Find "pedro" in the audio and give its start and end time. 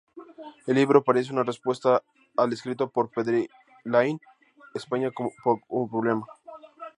3.11-3.45